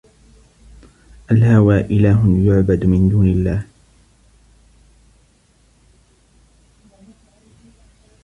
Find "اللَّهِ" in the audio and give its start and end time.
3.27-3.65